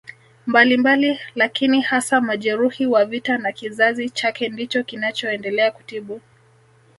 [0.47, 6.21] mbalimbali lakini hasa majeruhi wa vita na kizazi chake ndicho kinachoendelea kutibu